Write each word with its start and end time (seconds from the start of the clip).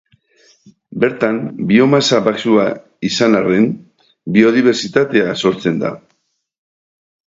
Bertan 1.03 1.37
biomasa 1.73 2.23
baxua 2.29 2.65
izan 3.11 3.39
arren 3.43 3.71
biodibertsitatea 4.35 5.41
sortzen 5.47 5.83
da. 5.87 5.97